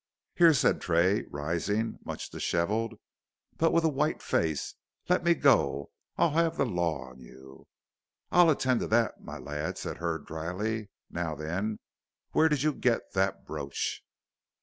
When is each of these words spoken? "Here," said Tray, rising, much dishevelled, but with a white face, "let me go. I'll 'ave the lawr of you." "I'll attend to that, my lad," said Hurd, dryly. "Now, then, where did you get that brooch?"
"Here," 0.33 0.55
said 0.55 0.81
Tray, 0.81 1.25
rising, 1.29 1.99
much 2.03 2.31
dishevelled, 2.31 2.95
but 3.57 3.71
with 3.71 3.83
a 3.83 3.87
white 3.87 4.19
face, 4.19 4.73
"let 5.07 5.23
me 5.23 5.35
go. 5.35 5.91
I'll 6.17 6.29
'ave 6.35 6.57
the 6.57 6.65
lawr 6.65 7.11
of 7.11 7.19
you." 7.19 7.67
"I'll 8.31 8.49
attend 8.49 8.79
to 8.79 8.87
that, 8.87 9.21
my 9.23 9.37
lad," 9.37 9.77
said 9.77 9.97
Hurd, 9.97 10.25
dryly. 10.25 10.89
"Now, 11.11 11.35
then, 11.35 11.77
where 12.31 12.49
did 12.49 12.63
you 12.63 12.73
get 12.73 13.13
that 13.13 13.45
brooch?" 13.45 14.01